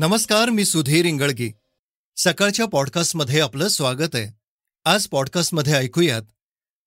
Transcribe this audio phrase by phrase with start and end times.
[0.00, 1.50] नमस्कार मी सुधीर इंगळगी.
[2.16, 4.38] सकाळच्या पॉडकास्टमध्ये आपलं स्वागत आहे.
[4.84, 6.22] आज पॉडकास्टमध्ये ऐकूयात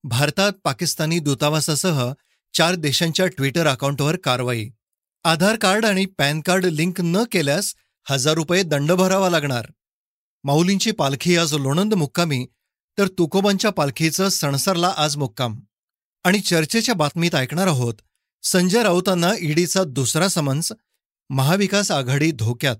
[0.04, 2.12] भारतात पाकिस्तानी दूतावासासह
[2.54, 4.70] चार देशांच्या ट्विटर अकाउंटवर कारवाई.
[5.24, 7.76] आधार कार्ड आणि पॅन कार्ड लिंक न केल्यास
[8.10, 9.66] हजार रुपये दंड भरावा लागणार.
[10.44, 12.48] माऊलींची पालखी आज लोणंद मुक्कामी
[12.98, 15.60] तर तुकोबांच्या पालखीचं सणसरला आज मुक्काम.
[16.24, 17.94] आणि चर्चेच्या बातमीत ऐकणार आहोत
[18.44, 20.72] संजय राऊतांना ईडीचा दुसरा समन्स
[21.30, 22.76] महाविकास आघाडी धोक्यात.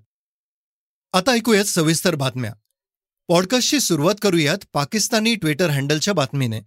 [1.14, 2.52] आता ऐकूयात सविस्तर बातम्या.
[3.28, 6.58] पॉडकास्टची सुरुवात करूयात पाकिस्तानी ट्विटर हँडलच्या बातमीने.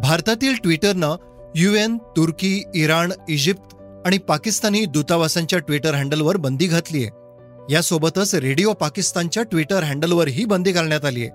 [0.00, 1.16] भारतातील ट्विटरनं
[1.56, 3.74] युएन तुर्की इराण इजिप्त
[4.06, 7.08] आणि पाकिस्तानी दूतावासांच्या ट्विटर हँडलवर बंदी घातलीय.
[7.70, 11.28] यासोबतच रेडिओ पाकिस्तानच्या ट्विटर हँडलवर ही बंदी घालण्यात आलीय.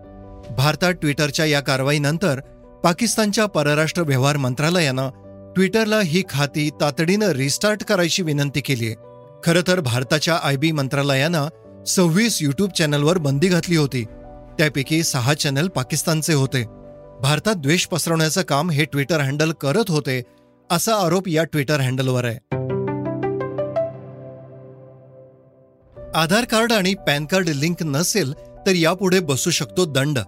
[0.57, 2.39] भारतात ट्विटरच्या या कारवाईनंतर
[2.83, 5.09] पाकिस्तानच्या परराष्ट्र व्यवहार मंत्रालयानं
[5.55, 8.93] ट्विटरला ही खाती तातडीनं रिस्टार्ट करायची विनंती केलीय.
[9.45, 11.47] खरं तर भारताच्या आय बी मंत्रालयानं
[11.87, 14.03] सव्वीस यूट्यूब चॅनलवर बंदी घातली होती.
[14.57, 16.63] त्यापैकी सहा चॅनल पाकिस्तानचे होते.
[17.21, 20.21] भारतात द्वेष पसरवण्याचं काम हे ट्विटर हँडल करत होते
[20.71, 22.35] असा आरोप या ट्विटर हँडलवर आहे.
[26.15, 28.33] आधार कार्ड आणि पॅन कार्ड लिंक नसेल
[28.67, 30.19] तर यापुढे बसू शकतो दंड.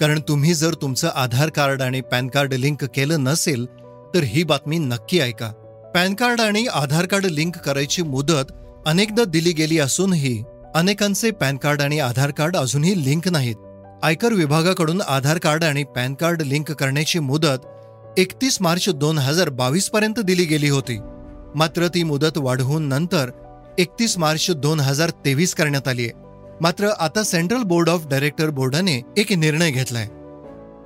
[0.00, 3.66] कारण तुम्ही जर तुमचं आधार कार्ड आणि पॅन कार्ड लिंक केलं नसेल
[4.14, 5.52] तर ही बातमी नक्की ऐका.
[5.94, 8.50] पॅन कार्ड आणि आधार कार्ड लिंक करायची मुदत
[8.86, 10.42] अनेकदा दिली गेली असूनही
[10.74, 13.54] अनेकांचे पॅन कार्ड आणि आधार कार्ड अजूनही लिंक नाहीत.
[14.02, 19.88] आयकर विभागाकडून आधार कार्ड आणि पॅन कार्ड लिंक करण्याची मुदत एकतीस मार्च दोन हजार बावीस
[19.90, 20.98] पर्यंत दिली गेली होती.
[21.54, 23.30] मात्र ती मुदत वाढवून नंतर
[23.78, 26.22] एकतीस मार्च दोन हजार तेवीस करण्यात आली आहे
[26.60, 30.06] मात्र आता सेंट्रल बोर्ड ऑफ डायरेक्टर बोर्डाने एक निर्णय घेतलाय.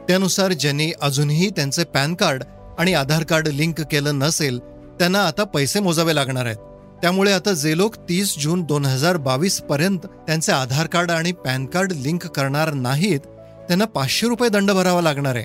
[0.08, 2.44] त्यानुसार ज्यांनी अजूनही त्यांचे पॅन कार्ड
[2.78, 4.58] आणि आधार कार्ड लिंक केलं नसेल
[4.98, 6.56] त्यांना आता पैसे मोजावे लागणार आहेत.
[7.02, 11.66] त्यामुळे आता जे लोक तीस जून दोन हजार बावीस पर्यंत त्यांचे आधार कार्ड आणि पॅन
[11.66, 13.20] कार्ड लिंक करणार नाहीत
[13.68, 15.44] त्यांना पाचशे रुपये दंड भरावा लागणार आहे.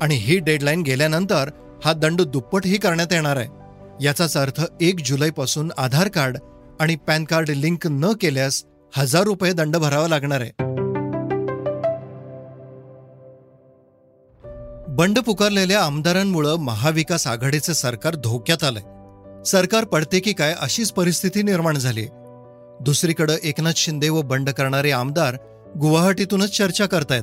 [0.00, 1.50] आणि ही डेडलाईन गेल्यानंतर
[1.84, 3.46] हा दंड दुप्पटही करण्यात येणार आहे.
[4.04, 6.38] याचाच अर्थ एक जुलैपासून आधार कार्ड
[6.80, 8.64] आणि पॅन कार्ड लिंक न केल्यास
[8.96, 10.69] हजार रुपये दंड भरावा लागणार आहे.
[15.00, 18.82] बंड पुकारलेल्या आमदारांमुळं महाविकास आघाडीचे सरकार धोक्यात आलंय.
[19.44, 22.06] सरकार पडते की काय अशीच परिस्थिती निर्माण झाली
[22.80, 25.36] दुसरीकडे एकनाथ शिंदे व बंड करणारे आमदार
[25.80, 27.22] गुवाहाटीतूनच चर्चा करतायत.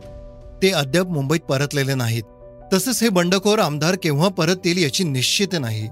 [0.62, 2.24] ते अद्याप मुंबईत परतलेले नाहीत.
[2.74, 5.88] तसेच हे बंडखोर आमदार केव्हा परत येईल याची निश्चित नाही.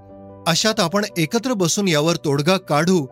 [0.47, 3.06] अशात आपण एकत्र बसून यावर तोडगा काढू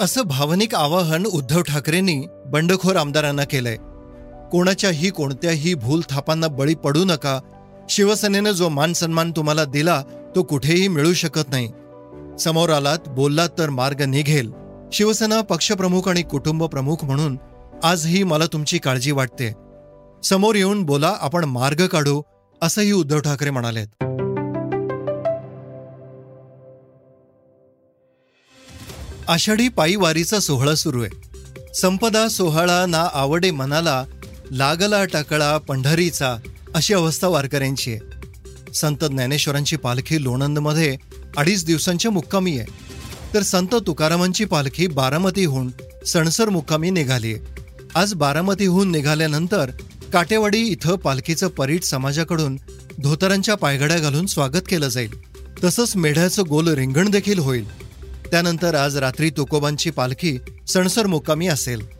[0.00, 3.76] असं भावनिक आवाहन उद्धव ठाकरेंनी बंडखोर आमदारांना केलंय.
[4.52, 7.40] कोणाच्याही कोणत्याही भूल थापांना बळी पडू नका
[7.90, 10.02] शिवसेनेनं जो मान सन्मान तुम्हाला दिला
[10.36, 11.68] तो कुठेही मिळू शकत नाही.
[12.38, 14.52] समोर आलात बोललात तर मार्ग निघेल.
[14.92, 17.38] शिवसेना पक्षप्रमुख आणि कुटुंब प्रमुख म्हणून
[17.82, 19.52] आजही मला तुमची काळजी वाटते.
[20.24, 22.22] समोर येऊन बोला आपण मार्ग काढू
[22.62, 23.86] असंही उद्धव ठाकरे म्हणालेत.
[29.28, 31.28] आषाढी पायी वारीचा सोहळा सुरू आहे.
[31.74, 34.04] संपदा सोहळा ना आवडे मनाला
[34.50, 36.36] लागला टकळा पंढरीचा.
[36.74, 38.00] अशी अवस्था वारकऱ्यांची आहे.
[38.74, 40.96] संत ज्ञानेश्वरांची पालखी लोणंदमध्ये
[41.36, 42.66] अडीच दिवसांच्या मुक्कामी आहे.
[43.34, 45.70] तर संत तुकारामांची पालखी बारामतीहून
[46.06, 47.62] सणसर मुक्कामी निघाली आहे.
[47.94, 49.70] आज बारामतीहून निघाल्यानंतर
[50.12, 52.58] काटेवाडी इथं पालखीचं परीट समाजाकडून
[53.02, 55.10] धोतरांच्या पायघड्या घालून स्वागत केलं जाईल.
[55.64, 57.88] तसंच मेढ्याचं गोल रिंगण देखील होईल.
[58.30, 61.97] त्यानंतर आज रात्री तुकोबांची पालखी सणसर मुक्कामी असेल.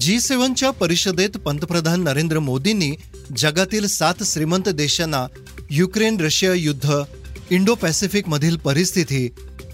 [0.00, 2.90] जी सेव्हनच्या परिषदेत पंतप्रधान नरेंद्र मोदींनी
[3.36, 5.26] जगातील सात श्रीमंत देशांना
[5.70, 6.92] युक्रेन रशिया युद्ध
[7.50, 9.28] इंडो पॅसिफिकमधील परिस्थिती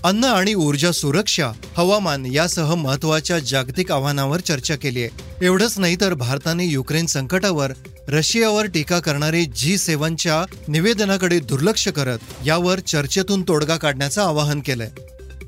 [0.04, 5.47] अन्न आणि ऊर्जा सुरक्षा हवामान यासह महत्त्वाच्या जागतिक आव्हानावर चर्चा केली आहे.
[5.47, 7.72] एवढंच नाही तर भारताने युक्रेन संकटावर
[8.08, 14.90] रशियावर टीका करणारे जी सेव्हनच्या निवेदनाकडे दुर्लक्ष करत यावर चर्चेतून तोडगा काढण्याचं आवाहन केलंय.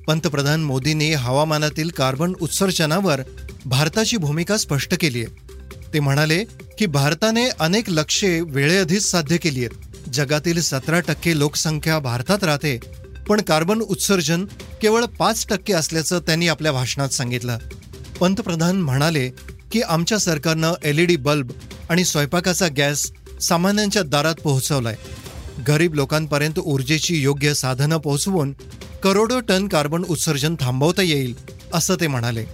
[0.06, 3.20] पंतप्रधान मोदींनी हवामानातील कार्बन उत्सर्जनावर
[3.64, 5.46] भारताची भूमिका स्पष्ट केली आहे
[5.92, 6.44] ते म्हणाले
[6.78, 12.78] की भारताने अनेक लक्ष्ये वेळेआधीच साध्य केली आहेत जगातील सतरा टक्के लोकसंख्या भारतात राहते
[13.28, 14.44] पण कार्बन उत्सर्जन
[14.82, 17.58] केवळ पाच टक्के असल्याचं त्यांनी आपल्या भाषणात सांगितलं.
[18.20, 19.28] पंतप्रधान म्हणाले
[19.72, 21.50] की आमच्या सरकारनं एलईडी बल्ब
[21.90, 24.96] आणि स्वयंपाकाचा गॅस सामान्यांच्या दारात पोहोचवलाय.
[25.68, 28.52] गरीब लोकांपर्यंत ऊर्जेची योग्य साधनं पोहोचवून
[29.02, 31.34] करोडो टन कार्बन उत्सर्जन थांबवता येईल
[31.74, 32.44] असं ते म्हणाले.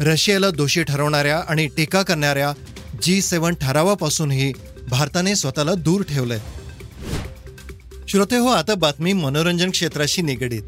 [0.00, 2.52] रशियाला दोषी ठरवणाऱ्या आणि टीका करणाऱ्या
[3.02, 4.52] जी सेवन ठरावापासूनही
[4.88, 6.38] भारताने स्वतःला दूर ठेवलंय.
[8.08, 10.62] श्रोते हो आता बातमी मनोरंजन क्षेत्राशी निगडीत.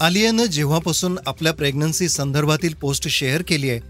[0.00, 3.80] आलियानं जेव्हापासून आपल्या प्रेग्नन्सी संदर्भातील पोस्ट शेअर केली आहे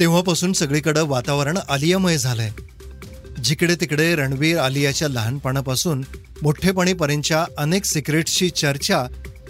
[0.00, 2.50] तेव्हापासून सगळीकडं वातावरण आलियामय झालंय.
[3.44, 6.04] जिकडे तिकडे रणवीर आलियाच्या लहानपणापासून
[6.42, 9.06] मोठेपणीपर्यंतच्या अनेक सिक्रेट्सची चर्चा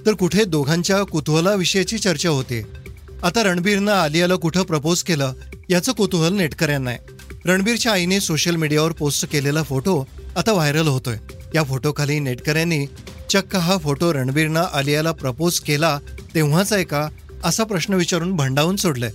[0.06, 2.83] तर कुठे दोघांच्या कुतूहलाविषयीची चर्चा होते.
[3.24, 5.32] आता रणबीरनं आलियाला कुठं प्रपोज केलं
[5.68, 6.98] याचं कुतूहल नेटकऱ्यांना आहे.
[7.44, 10.04] रणबीरच्या आईने सोशल मीडियावर पोस्ट केलेला फोटो
[10.36, 11.16] आता व्हायरल होतोय.
[11.54, 12.86] या फोटोखाली नेटकऱ्यांनी
[13.30, 15.98] चक्क हा फोटो रणबीरनं आलियाला प्रपोज केला
[16.34, 17.08] तेव्हाच आहे का?
[17.44, 19.10] असा प्रश्न विचारून भंडावून सोडलाय.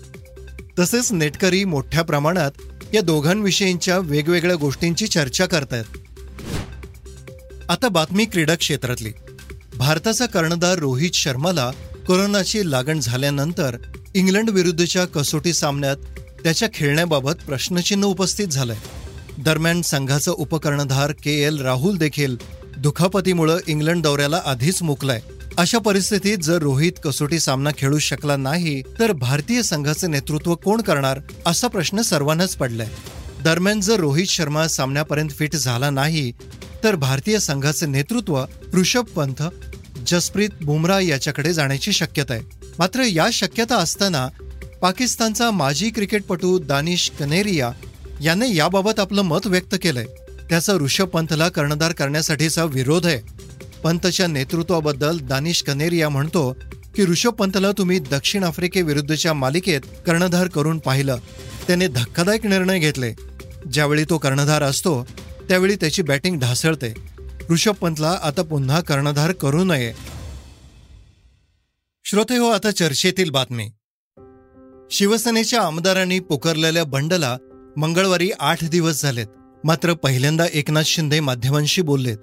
[0.79, 2.51] तसेच नेटकरी मोठ्या प्रमाणात
[2.94, 5.97] या दोघांविषयींच्या वेगवेगळ्या गोष्टींची चर्चा करतायत.
[7.69, 9.11] आता बातमी क्रीडा क्षेत्रातली.
[9.77, 11.71] भारताचा कर्णधार रोहित शर्माला
[12.07, 13.77] कोरोनाची लागण झाल्यानंतर
[14.15, 15.97] इंग्लंड विरुद्धच्या कसोटी सामन्यात
[16.44, 18.75] त्याच्या खेळण्याबाबत प्रश्नचिन्ह उपस्थित झालंय.
[19.38, 22.35] दरम्यान संघाचा उपकर्णधार के एल राहुल देखील
[22.77, 25.21] दुखापतीमुळे इंग्लंड दौऱ्याला आधीच मुकलाय.
[25.57, 31.19] अशा परिस्थितीत जर रोहित कसोटी सामना खेळू शकला नाही तर भारतीय संघाचं नेतृत्व कोण करणार
[31.45, 32.88] असा प्रश्न सर्वांनाच पडलाय.
[33.44, 36.31] दरम्यान जर रोहित शर्मा सामन्यापर्यंत फिट झाला नाही
[36.83, 39.44] तर भारतीय संघाचं नेतृत्व ऋषभ पंत
[40.07, 44.28] जसप्रीत बुमराह याच्याकडे जाण्याची शक्यता आहे मात्र या शक्यता असताना
[44.81, 47.72] पाकिस्तानचा माजी क्रिकेटपटू दानिश कनेरिया
[48.22, 50.06] याने याबाबत आपलं मत व्यक्त केलंय.
[50.50, 53.20] त्याचा ऋषभ पंतला कर्णधार करण्यासाठीचा विरोध आहे.
[53.84, 56.58] पंतच्या नेतृत्वाबद्दल दानिश कनेरिया म्हणतो
[56.96, 61.18] की ऋषभ पंतला तुम्ही दक्षिण आफ्रिकेविरुद्धच्या मालिकेत कर्णधार करून पाहिलं.
[61.68, 63.14] त्याने धक्कादायक निर्णय घेतले.
[63.74, 65.08] ज्यावेळी तो कर्णधार असतो
[65.50, 66.94] त्यावेळी त्याची बॅटिंग ढासळते.
[67.50, 70.19] ऋषभ पंतला आता पुन्हा कर्णधार करू नये.
[72.09, 73.69] श्रोते हो आता चर्चेतील बातमी.
[74.91, 77.38] शिवसेनेच्या आमदारांनी पुकारलेल्या बंडला
[77.77, 79.27] मंगळवारी आठ दिवस झालेत.
[79.63, 82.17] मात्र पहिल्यांदा एकनाथ शिंदे माध्यमांशी बोललेत.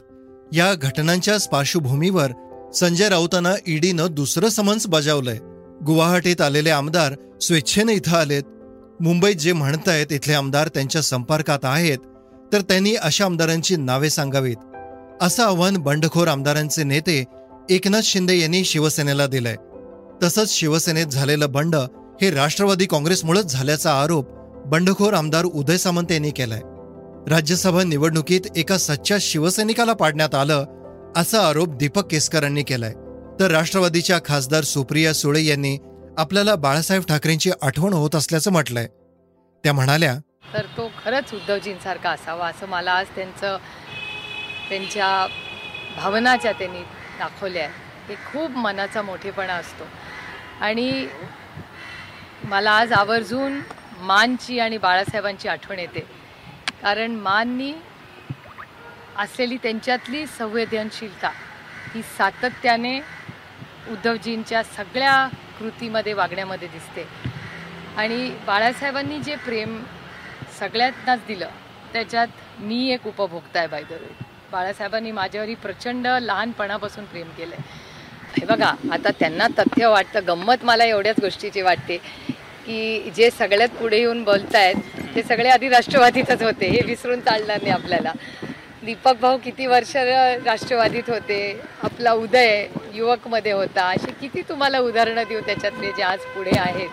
[0.52, 2.30] या घटनांच्या पार्श्वभूमीवर
[2.74, 5.38] संजय राऊतांना ईडीनं दुसरं समन्स बजावलंय.
[5.86, 8.42] गुवाहाटीत आलेले आमदार स्वेच्छेने इथं आलेत.
[9.00, 11.98] मुंबईत जे म्हणतायत इथले आमदार त्यांच्या संपर्कात आहेत
[12.52, 14.56] तर त्यांनी अशा आमदारांची नावे सांगावीत.
[15.20, 17.24] असं आव्हान बंडखोर आमदारांचे नेते
[17.70, 19.56] एकनाथ शिंदे यांनी शिवसेनेला दिलंय.
[20.22, 21.76] तसंच शिवसेनेत झालेलं बंड
[22.22, 24.26] हे राष्ट्रवादी काँग्रेसमुळेच झाल्याचा आरोप
[24.66, 26.60] बंडखोर आमदार उदय सामंत यांनी केलाय.
[27.30, 30.64] राज्यसभा निवडणुकीत एका सच्च्या शिवसैनिकाला पाडण्यात आलं
[31.16, 32.92] असा आरोप दीपक केसकरांनी केलाय.
[33.40, 35.78] तर राष्ट्रवादीच्या खासदार सुप्रिया सुळे यांनी
[36.18, 38.86] आपल्याला बाळासाहेब ठाकरेंची आठवण होत असल्याचं म्हटलंय.
[39.64, 40.14] त्या म्हणाल्या
[40.54, 43.56] तर तो खरंच उद्धवजींसारखा असावा असं मला आज त्यांचं
[44.68, 45.26] त्यांच्या
[45.96, 46.80] भावनाच्या त्यांनी
[47.18, 47.68] दाखवल्या.
[48.08, 49.84] ते हे खूप मनाचा मोठेपणा असतो.
[50.60, 51.06] आणि
[52.44, 53.60] मला आज आवर्जून
[54.00, 56.00] मानची आणि बाळासाहेबांची आठवण येते.
[56.82, 57.72] कारण माननी
[59.16, 61.28] असलेली त्यांच्यातली संवेदनशीलता
[61.94, 62.98] ही सातत्याने
[63.90, 65.26] उद्धवजींच्या सगळ्या
[65.58, 67.06] कृतीमध्ये वागण्यामध्ये दिसते.
[67.96, 69.82] आणि बाळासाहेबांनी जे प्रेम
[70.58, 71.48] सगळ्यांनाच दिलं
[71.92, 73.82] त्याच्यात मी एक उपभोक्ता आहे बाय
[74.52, 77.85] बाळासाहेबांनी माझ्यावरही प्रचंड लहानपणापासून प्रेम केलं आहे
[78.38, 81.96] हे बघा आता त्यांना तथ्य वाटतं गंमत मला एवढ्याच गोष्टीची वाटते
[82.66, 87.62] की जे सगळ्यात पुढे येऊन बोलत आहेत ते सगळे आधी राष्ट्रवादीतच होते हे विसरून चालणार
[87.62, 88.12] नाही आपल्याला.
[88.84, 91.38] दीपक भाऊ किती वर्ष राष्ट्रवादीत होते
[91.84, 96.88] आपला उदय युवकमध्ये अशी असे किती तुम्हाला उदाहरणं देऊ त्याच्यातले जे आज पुढे आहेत.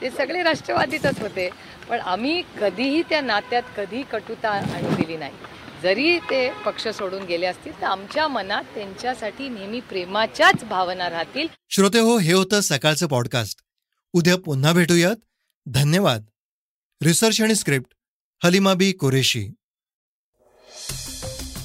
[0.00, 1.48] ते सगळे राष्ट्रवादीतच होते
[1.88, 5.32] पण आम्ही कधीही त्या नात्यात कधी कटुता आणून दिली नाही.
[5.82, 11.46] जरी ते पक्ष सोडून गेले असतील तर आमच्या मनात त्यांच्यासाठी नेहमी प्रेमाच्याच भावना राहतील.
[11.70, 13.60] श्रोते हो हे होतं सकाळचं पॉडकास्ट
[14.12, 15.16] उद्या पुन्हा भेटूयात.
[15.66, 16.24] धन्यवाद.
[17.02, 17.90] रिसर्च आणि स्क्रिप्ट
[18.44, 19.48] हलिमाबी कुरेशी.